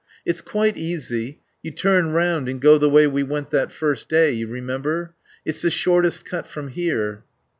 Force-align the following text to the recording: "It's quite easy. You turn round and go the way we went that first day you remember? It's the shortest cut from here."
"It's 0.25 0.41
quite 0.41 0.77
easy. 0.77 1.41
You 1.61 1.69
turn 1.69 2.09
round 2.09 2.49
and 2.49 2.59
go 2.59 2.79
the 2.79 2.89
way 2.89 3.05
we 3.05 3.21
went 3.21 3.51
that 3.51 3.71
first 3.71 4.09
day 4.09 4.31
you 4.31 4.47
remember? 4.47 5.13
It's 5.45 5.61
the 5.61 5.69
shortest 5.69 6.25
cut 6.25 6.47
from 6.47 6.69
here." 6.69 7.23